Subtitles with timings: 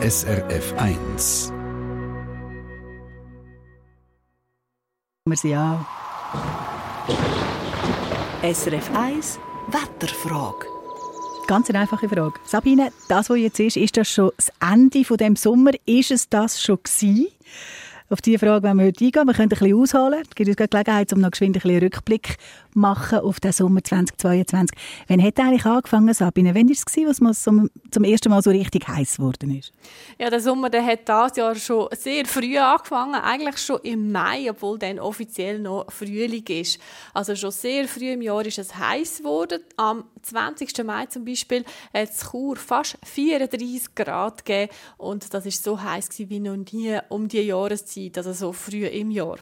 [0.00, 1.52] SRF 1.
[5.26, 5.84] Wir sind an.
[8.44, 10.66] SRF 1 Wetterfrage.
[11.48, 12.34] Ganz eine einfache Frage.
[12.44, 15.72] Sabine, das, was jetzt ist, ist das schon das Ende von dem Sommer?
[15.84, 17.26] Ist es das schon gewesen?
[18.10, 19.26] Auf diese Frage wollen wir heute eingehen.
[19.26, 20.22] Wir können ein bisschen ausholen.
[20.22, 22.38] Es gibt uns die Gelegenheit, um noch geschwind einen Rückblick
[22.72, 24.78] machen auf den Sommer 2022.
[25.08, 26.54] Wann hat eigentlich angefangen, Sabine?
[26.54, 29.72] Wann war es, gewesen, was zum, zum ersten Mal so richtig heiß geworden ist?
[30.18, 33.16] Ja, der Sommer der hat dieses Jahr schon sehr früh angefangen.
[33.16, 36.80] Eigentlich schon im Mai, obwohl dann offiziell noch Frühling ist.
[37.12, 39.60] Also schon sehr früh im Jahr ist es heiß geworden.
[39.76, 40.82] Am 20.
[40.82, 44.72] Mai zum Beispiel hat es Chur fast 34 Grad gegeben.
[44.96, 48.86] Und das ist so heiß wie noch nie um die Jahreszeit Zeit, also so früh
[48.86, 49.38] im Jahr.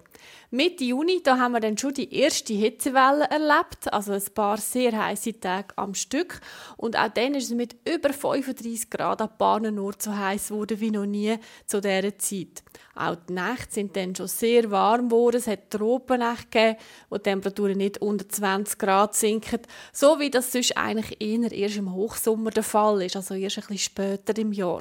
[0.50, 4.96] Mitte Juni, da haben wir dann schon die erste Hitzewelle erlebt, also ein paar sehr
[4.96, 6.40] heiße Tage am Stück.
[6.76, 10.80] Und auch dann ist es mit über 35 Grad an Bahnen nur so heiß geworden
[10.80, 12.62] wie noch nie zu dieser Zeit.
[12.94, 15.36] Auch die Nächte sind dann schon sehr warm geworden.
[15.36, 16.78] Es hat Tropennächte gegeben,
[17.10, 19.60] wo die Temperaturen nicht unter 20 Grad sinken,
[19.92, 23.62] so wie das sonst eigentlich eher erst im Hochsommer der Fall ist, also erst ein
[23.62, 24.80] bisschen später im Jahr.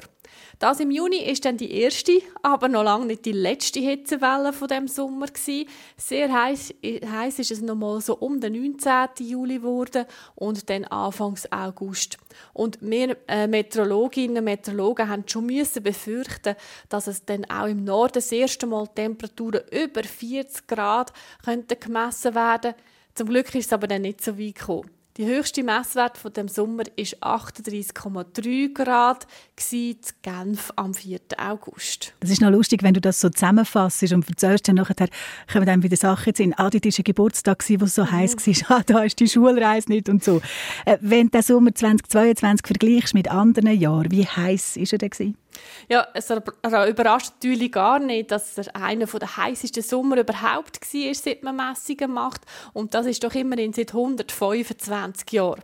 [0.58, 4.68] Das im Juni ist dann die erste, aber noch lange nicht die letzte Hitzewelle von
[4.68, 5.68] dem Sommer gewesen.
[5.96, 9.26] Sehr heiß, heiß ist es noch mal so um den 19.
[9.26, 12.18] Juli geworden und dann Anfangs August.
[12.52, 16.56] Und wir äh, Meteorologinnen und Meteorologen haben schon müssen befürchten,
[16.88, 21.12] dass es dann auch im Norden das erste Mal Temperaturen über 40 Grad
[21.44, 22.74] könnten gemessen werden.
[23.14, 24.95] Zum Glück ist es aber dann nicht so weit gekommen.
[25.16, 31.20] Die höchste Messwert von dem Sommer ist 38,3 Grad in Genf am 4.
[31.38, 32.12] August.
[32.20, 35.08] Es ist noch lustig, wenn du das so zusammenfasst und erzählst, dann nachher
[35.50, 38.12] kommen dann wieder Sachen in Ah, das war ein Geburtstag, wo es so mhm.
[38.12, 38.36] heiß
[38.68, 38.76] war.
[38.76, 40.42] Ah, da ist die Schulreise nicht und so.
[40.84, 45.36] Äh, wenn du den Sommer 2022 vergleichst mit anderen Jahren, wie heiß war er denn?
[45.88, 51.42] Ja, es überrascht natürlich gar nicht, dass er einer der heißesten Sommer überhaupt war, seit
[51.42, 52.42] man Messungen macht.
[52.72, 55.62] Und das ist doch immerhin seit 125 Jahren.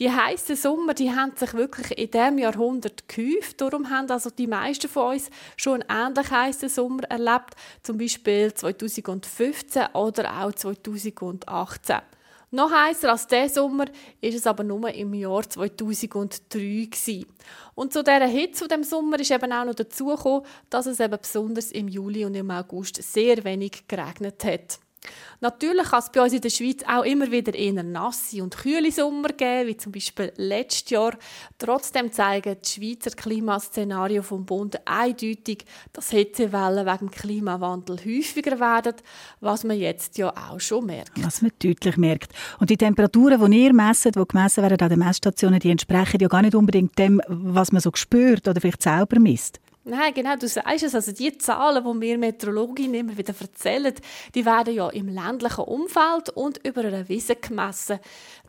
[0.00, 3.60] Die heißen Sommer, die haben sich wirklich in diesem Jahrhundert gehäuft.
[3.60, 8.52] Darum haben also die meisten von uns schon einen ähnlich heißen Sommer erlebt, zum Beispiel
[8.52, 12.00] 2015 oder auch 2018.
[12.50, 13.86] Noch heißer als dieser Sommer
[14.20, 17.26] ist es aber nur im Jahr 2003 gewesen.
[17.74, 21.00] Und zu dieser Hitze von dem Sommer ist eben auch noch dazu gekommen, dass es
[21.00, 24.78] eben besonders im Juli und im August sehr wenig geregnet hat.
[25.40, 28.90] Natürlich kann es bei uns in der Schweiz auch immer wieder eher nasse und kühle
[28.90, 31.16] Sommer geben, wie zum Beispiel letztes Jahr.
[31.58, 38.94] Trotzdem zeigen die Schweizer Klimaszenarien vom Bund eindeutig, dass Hitzewellen wegen Klimawandel häufiger werden,
[39.40, 41.12] was man jetzt ja auch schon merkt.
[41.22, 42.32] Was man deutlich merkt.
[42.58, 46.28] Und die Temperaturen, die ihr messet, die gemessen werden an den Messstationen, die entsprechen ja
[46.28, 49.60] gar nicht unbedingt dem, was man so spürt oder vielleicht selber misst.
[49.86, 50.94] Nein, genau, du sagst es.
[50.94, 53.92] Also die Zahlen, die wir Meteorologinnen immer wieder erzählen,
[54.34, 57.98] die werden ja im ländlichen Umfeld und über einer Wiese gemessen.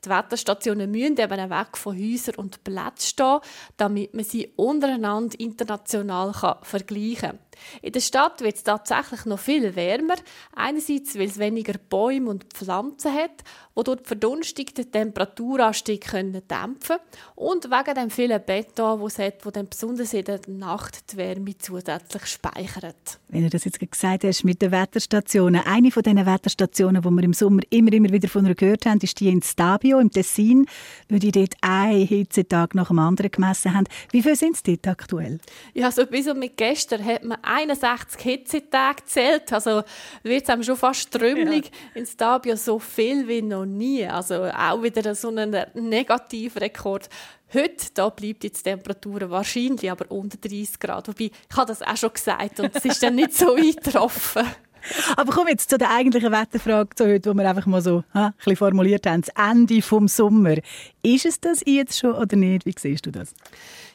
[0.06, 3.40] Die Wetterstationen müssen eben weg von Häusern und Plätzen stehen,
[3.76, 6.32] damit man sie untereinander international
[6.62, 7.40] vergleichen kann.
[7.82, 10.16] In der Stadt wird es tatsächlich noch viel wärmer.
[10.56, 13.44] Einerseits, weil es weniger Bäume und Pflanzen hat,
[13.78, 17.00] die durch die Verdunstung den Temperaturanstieg dämpfen können.
[17.36, 21.18] Und wegen dem vielen Beton, das es hat, das dann besonders in der Nacht die
[21.18, 23.20] Wärme zusätzlich speichert.
[23.28, 25.62] Wenn du das jetzt gesagt hast mit den Wetterstationen.
[25.66, 29.20] Eine von diesen Wetterstationen, die wir im Sommer immer, immer wieder von gehört haben, ist
[29.20, 30.66] die in Stabio im Tessin,
[31.10, 33.86] weil die dort einen Hitzetag nach dem anderen gemessen haben.
[34.12, 35.40] Wie viel sind es dort aktuell?
[35.74, 39.52] Ja, so bis mit gestern hat man 61 Hitzetage gezählt.
[39.52, 39.84] Also
[40.24, 42.00] wird es einem schon fast strömlich ja.
[42.00, 44.06] in Stabio so viel wie noch nie.
[44.06, 47.10] Also auch wieder so ein Negativrekord.
[47.54, 51.08] Heute da bleibt die Temperatur wahrscheinlich aber unter 30 Grad.
[51.08, 54.46] Wobei, ich habe das auch schon gesagt und es ist dann nicht so eingetroffen.
[55.18, 58.28] Aber kommen jetzt zu der eigentlichen Wetterfrage zu heute, die wir einfach mal so ha,
[58.28, 59.22] ein bisschen formuliert haben.
[59.22, 60.56] Das Ende vom Sommer.
[61.02, 62.66] Ist es das jetzt schon oder nicht?
[62.66, 63.34] Wie siehst du das?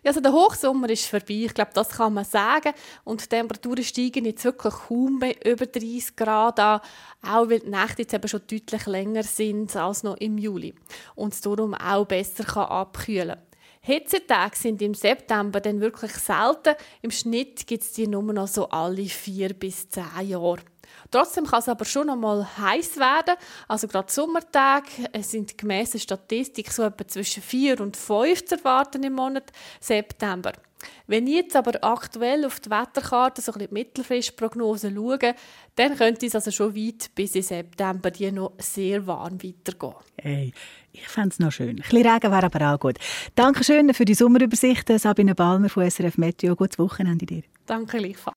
[0.02, 1.44] Ja, also der Hochsommer ist vorbei.
[1.44, 2.72] Ich glaube, das kann man sagen.
[3.04, 6.80] Und die Temperaturen steigen jetzt wirklich kaum mehr über 30 Grad an.
[7.22, 10.74] Auch weil die Nächte jetzt eben schon deutlich länger sind als noch im Juli.
[11.14, 13.50] Und es darum auch besser kann abkühlen kann.
[13.82, 16.74] Hitzetage sind im September dann wirklich selten.
[17.00, 20.58] Im Schnitt gibt es die nur noch so alle vier bis zehn Jahre.
[21.10, 23.36] Trotzdem kann es aber schon noch mal heiß werden.
[23.68, 29.02] Also gerade Sommertage sind gemäß der Statistik so etwa zwischen 4 und 5 zu erwarten
[29.02, 30.52] im Monat September.
[31.06, 35.34] Wenn ich jetzt aber aktuell auf die Wetterkarte so ein bisschen die Mittelfristprognose schaue,
[35.76, 39.94] dann könnte es also schon weit bis in September die noch sehr warm weitergehen.
[40.16, 40.52] Hey,
[40.92, 41.70] ich fände es noch schön.
[41.70, 42.96] Ein bisschen Regen wäre aber auch gut.
[43.34, 46.56] Dankeschön für die Sommerübersicht, Sabine Balmer von SRF Meteo.
[46.56, 47.42] Gutes Wochenende dir.
[47.66, 48.36] Danke gleichfalls.